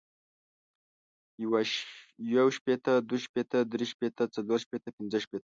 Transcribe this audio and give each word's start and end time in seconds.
يو 2.35 2.45
شپيته، 2.57 2.93
دوه 3.07 3.19
شپيته 3.25 3.57
،دري 3.71 3.85
شپیته، 3.93 4.23
څلور 4.35 4.59
شپيته، 4.65 4.89
پنځه 4.97 5.17
شپيته، 5.25 5.39